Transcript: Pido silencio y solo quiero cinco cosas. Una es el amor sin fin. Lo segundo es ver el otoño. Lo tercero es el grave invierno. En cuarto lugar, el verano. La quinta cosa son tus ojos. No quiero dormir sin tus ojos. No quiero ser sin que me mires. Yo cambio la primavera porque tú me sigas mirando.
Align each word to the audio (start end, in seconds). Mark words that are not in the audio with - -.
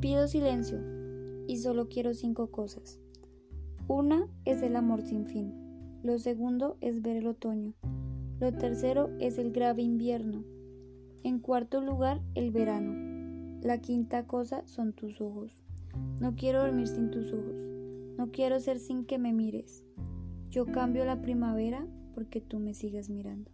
Pido 0.00 0.28
silencio 0.28 0.78
y 1.46 1.58
solo 1.58 1.90
quiero 1.90 2.14
cinco 2.14 2.50
cosas. 2.50 2.98
Una 3.86 4.26
es 4.46 4.62
el 4.62 4.76
amor 4.76 5.02
sin 5.02 5.26
fin. 5.26 5.52
Lo 6.02 6.18
segundo 6.18 6.78
es 6.80 7.02
ver 7.02 7.16
el 7.16 7.26
otoño. 7.26 7.74
Lo 8.40 8.50
tercero 8.50 9.10
es 9.18 9.36
el 9.36 9.52
grave 9.52 9.82
invierno. 9.82 10.42
En 11.22 11.38
cuarto 11.38 11.82
lugar, 11.82 12.22
el 12.34 12.50
verano. 12.50 13.60
La 13.60 13.76
quinta 13.82 14.26
cosa 14.26 14.66
son 14.66 14.94
tus 14.94 15.20
ojos. 15.20 15.62
No 16.18 16.34
quiero 16.34 16.60
dormir 16.60 16.88
sin 16.88 17.10
tus 17.10 17.30
ojos. 17.34 17.68
No 18.16 18.30
quiero 18.30 18.58
ser 18.58 18.78
sin 18.78 19.04
que 19.04 19.18
me 19.18 19.34
mires. 19.34 19.84
Yo 20.48 20.64
cambio 20.64 21.04
la 21.04 21.20
primavera 21.20 21.86
porque 22.14 22.40
tú 22.40 22.58
me 22.58 22.72
sigas 22.72 23.10
mirando. 23.10 23.50